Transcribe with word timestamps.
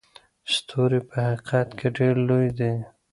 ستوري 0.53 0.99
په 1.09 1.15
حقیقت 1.29 1.67
کې 1.77 1.87
ډېر 1.97 2.15
لوی 2.27 2.47
دي. 2.59 2.73